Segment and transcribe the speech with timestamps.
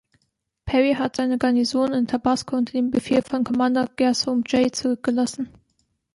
[0.65, 4.73] Perry hat seine Garnison in Tabasco unter dem Befehl von Commander Gershom J.
[4.75, 5.53] zurückgelassen.